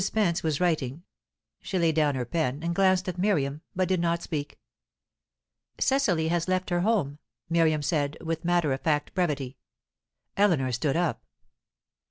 [0.03, 1.03] Spence was writing;
[1.61, 4.57] she laid down her pen, and glanced at Miriam, but did not speak.
[5.79, 7.19] "Cecily has left her home,"
[7.51, 9.57] Miriam said, with matter of fact brevity.
[10.37, 11.23] Eleanor stood up.